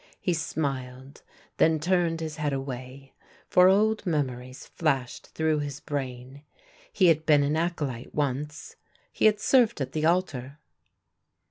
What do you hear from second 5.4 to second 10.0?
his brain— he had been an acolyte once: he had served at